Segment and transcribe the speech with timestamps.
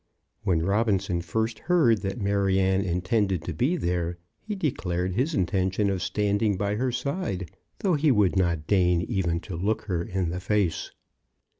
[0.41, 6.01] When Robinson first heard that Maryanne intended to be there, he declared his intention of
[6.01, 10.39] standing by her side, though he would not deign even to look her in the
[10.39, 10.89] face.